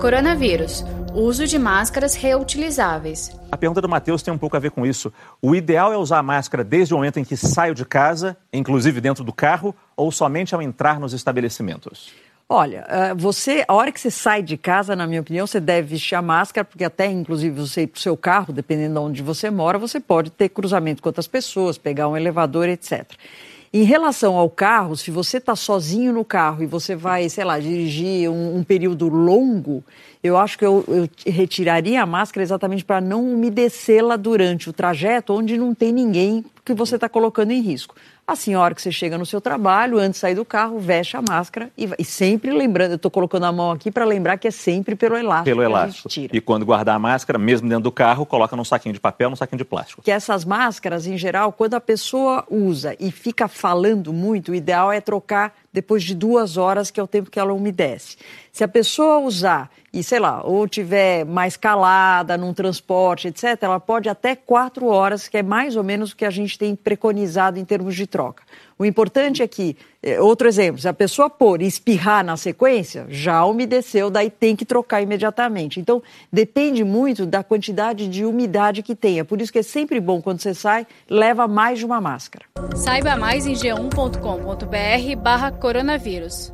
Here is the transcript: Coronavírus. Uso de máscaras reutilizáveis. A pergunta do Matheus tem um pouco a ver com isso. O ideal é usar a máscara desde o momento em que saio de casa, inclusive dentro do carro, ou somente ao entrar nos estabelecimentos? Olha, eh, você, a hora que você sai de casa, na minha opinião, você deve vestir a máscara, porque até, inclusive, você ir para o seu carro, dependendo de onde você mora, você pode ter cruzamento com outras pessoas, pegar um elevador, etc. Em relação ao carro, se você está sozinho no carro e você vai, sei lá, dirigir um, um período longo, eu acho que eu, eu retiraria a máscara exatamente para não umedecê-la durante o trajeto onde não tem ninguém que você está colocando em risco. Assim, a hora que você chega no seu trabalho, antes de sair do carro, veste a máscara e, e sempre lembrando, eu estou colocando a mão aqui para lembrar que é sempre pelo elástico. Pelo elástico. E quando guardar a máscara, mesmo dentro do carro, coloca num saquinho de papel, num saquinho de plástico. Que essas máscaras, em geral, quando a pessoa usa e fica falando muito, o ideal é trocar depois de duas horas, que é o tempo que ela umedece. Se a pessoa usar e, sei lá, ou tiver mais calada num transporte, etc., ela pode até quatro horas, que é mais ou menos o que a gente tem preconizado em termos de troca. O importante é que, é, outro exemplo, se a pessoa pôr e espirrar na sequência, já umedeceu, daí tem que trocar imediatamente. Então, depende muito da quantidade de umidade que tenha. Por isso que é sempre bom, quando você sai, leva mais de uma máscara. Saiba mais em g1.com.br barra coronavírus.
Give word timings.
Coronavírus. 0.00 0.84
Uso 1.14 1.46
de 1.46 1.58
máscaras 1.58 2.14
reutilizáveis. 2.14 3.34
A 3.50 3.56
pergunta 3.56 3.80
do 3.80 3.88
Matheus 3.88 4.22
tem 4.22 4.32
um 4.32 4.36
pouco 4.36 4.54
a 4.54 4.60
ver 4.60 4.70
com 4.70 4.84
isso. 4.84 5.10
O 5.40 5.54
ideal 5.54 5.90
é 5.90 5.96
usar 5.96 6.18
a 6.18 6.22
máscara 6.22 6.62
desde 6.62 6.92
o 6.92 6.98
momento 6.98 7.18
em 7.18 7.24
que 7.24 7.36
saio 7.36 7.74
de 7.74 7.84
casa, 7.84 8.36
inclusive 8.52 9.00
dentro 9.00 9.24
do 9.24 9.32
carro, 9.32 9.74
ou 9.96 10.12
somente 10.12 10.54
ao 10.54 10.60
entrar 10.60 11.00
nos 11.00 11.14
estabelecimentos? 11.14 12.12
Olha, 12.46 12.84
eh, 12.88 13.14
você, 13.14 13.64
a 13.66 13.74
hora 13.74 13.90
que 13.90 13.98
você 13.98 14.10
sai 14.10 14.42
de 14.42 14.58
casa, 14.58 14.94
na 14.94 15.06
minha 15.06 15.22
opinião, 15.22 15.46
você 15.46 15.58
deve 15.58 15.88
vestir 15.88 16.14
a 16.14 16.22
máscara, 16.22 16.64
porque 16.64 16.84
até, 16.84 17.06
inclusive, 17.06 17.58
você 17.58 17.82
ir 17.82 17.86
para 17.86 17.98
o 17.98 18.02
seu 18.02 18.16
carro, 18.16 18.52
dependendo 18.52 18.94
de 18.94 19.00
onde 19.00 19.22
você 19.22 19.50
mora, 19.50 19.78
você 19.78 19.98
pode 19.98 20.30
ter 20.30 20.50
cruzamento 20.50 21.02
com 21.02 21.08
outras 21.08 21.26
pessoas, 21.26 21.78
pegar 21.78 22.06
um 22.06 22.16
elevador, 22.16 22.68
etc. 22.68 23.10
Em 23.76 23.82
relação 23.82 24.36
ao 24.36 24.48
carro, 24.48 24.96
se 24.96 25.10
você 25.10 25.36
está 25.36 25.54
sozinho 25.54 26.10
no 26.10 26.24
carro 26.24 26.62
e 26.62 26.66
você 26.66 26.96
vai, 26.96 27.28
sei 27.28 27.44
lá, 27.44 27.58
dirigir 27.58 28.30
um, 28.30 28.56
um 28.56 28.64
período 28.64 29.06
longo, 29.06 29.84
eu 30.24 30.38
acho 30.38 30.56
que 30.56 30.64
eu, 30.64 30.82
eu 30.88 31.06
retiraria 31.30 32.02
a 32.02 32.06
máscara 32.06 32.42
exatamente 32.42 32.82
para 32.82 33.02
não 33.02 33.22
umedecê-la 33.34 34.16
durante 34.16 34.70
o 34.70 34.72
trajeto 34.72 35.34
onde 35.34 35.58
não 35.58 35.74
tem 35.74 35.92
ninguém 35.92 36.42
que 36.66 36.74
você 36.74 36.96
está 36.96 37.08
colocando 37.08 37.52
em 37.52 37.60
risco. 37.60 37.94
Assim, 38.26 38.54
a 38.54 38.60
hora 38.60 38.74
que 38.74 38.82
você 38.82 38.90
chega 38.90 39.16
no 39.16 39.24
seu 39.24 39.40
trabalho, 39.40 39.98
antes 39.98 40.14
de 40.14 40.18
sair 40.18 40.34
do 40.34 40.44
carro, 40.44 40.80
veste 40.80 41.16
a 41.16 41.22
máscara 41.22 41.70
e, 41.78 41.88
e 41.96 42.04
sempre 42.04 42.50
lembrando, 42.50 42.90
eu 42.90 42.96
estou 42.96 43.08
colocando 43.08 43.44
a 43.44 43.52
mão 43.52 43.70
aqui 43.70 43.88
para 43.88 44.04
lembrar 44.04 44.36
que 44.36 44.48
é 44.48 44.50
sempre 44.50 44.96
pelo 44.96 45.16
elástico. 45.16 45.44
Pelo 45.44 45.62
elástico. 45.62 46.08
E 46.32 46.40
quando 46.40 46.66
guardar 46.66 46.96
a 46.96 46.98
máscara, 46.98 47.38
mesmo 47.38 47.68
dentro 47.68 47.84
do 47.84 47.92
carro, 47.92 48.26
coloca 48.26 48.56
num 48.56 48.64
saquinho 48.64 48.92
de 48.92 48.98
papel, 48.98 49.30
num 49.30 49.36
saquinho 49.36 49.58
de 49.58 49.64
plástico. 49.64 50.02
Que 50.02 50.10
essas 50.10 50.44
máscaras, 50.44 51.06
em 51.06 51.16
geral, 51.16 51.52
quando 51.52 51.74
a 51.74 51.80
pessoa 51.80 52.44
usa 52.50 52.96
e 52.98 53.12
fica 53.12 53.46
falando 53.46 54.12
muito, 54.12 54.50
o 54.50 54.54
ideal 54.54 54.90
é 54.90 55.00
trocar 55.00 55.54
depois 55.76 56.02
de 56.02 56.14
duas 56.14 56.56
horas, 56.56 56.90
que 56.90 56.98
é 56.98 57.02
o 57.02 57.06
tempo 57.06 57.30
que 57.30 57.38
ela 57.38 57.52
umedece. 57.52 58.16
Se 58.50 58.64
a 58.64 58.68
pessoa 58.68 59.18
usar 59.18 59.70
e, 59.92 60.02
sei 60.02 60.18
lá, 60.18 60.40
ou 60.42 60.66
tiver 60.66 61.26
mais 61.26 61.54
calada 61.54 62.38
num 62.38 62.54
transporte, 62.54 63.28
etc., 63.28 63.58
ela 63.60 63.78
pode 63.78 64.08
até 64.08 64.34
quatro 64.34 64.86
horas, 64.86 65.28
que 65.28 65.36
é 65.36 65.42
mais 65.42 65.76
ou 65.76 65.84
menos 65.84 66.12
o 66.12 66.16
que 66.16 66.24
a 66.24 66.30
gente 66.30 66.58
tem 66.58 66.74
preconizado 66.74 67.58
em 67.58 67.64
termos 67.66 67.94
de 67.94 68.06
troca. 68.06 68.42
O 68.78 68.84
importante 68.84 69.42
é 69.42 69.48
que, 69.48 69.76
é, 70.02 70.20
outro 70.20 70.46
exemplo, 70.46 70.80
se 70.80 70.86
a 70.86 70.92
pessoa 70.92 71.30
pôr 71.30 71.62
e 71.62 71.66
espirrar 71.66 72.24
na 72.24 72.36
sequência, 72.36 73.06
já 73.08 73.44
umedeceu, 73.44 74.10
daí 74.10 74.28
tem 74.28 74.54
que 74.54 74.66
trocar 74.66 75.00
imediatamente. 75.00 75.80
Então, 75.80 76.02
depende 76.30 76.84
muito 76.84 77.24
da 77.24 77.42
quantidade 77.42 78.06
de 78.06 78.24
umidade 78.26 78.82
que 78.82 78.94
tenha. 78.94 79.24
Por 79.24 79.40
isso 79.40 79.52
que 79.52 79.60
é 79.60 79.62
sempre 79.62 79.98
bom, 79.98 80.20
quando 80.20 80.40
você 80.40 80.52
sai, 80.52 80.86
leva 81.08 81.48
mais 81.48 81.78
de 81.78 81.86
uma 81.86 82.00
máscara. 82.00 82.44
Saiba 82.74 83.16
mais 83.16 83.46
em 83.46 83.54
g1.com.br 83.54 85.16
barra 85.22 85.50
coronavírus. 85.50 86.52